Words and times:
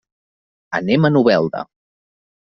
Anem 0.79 1.05
a 1.05 1.13
Novelda. 1.13 1.63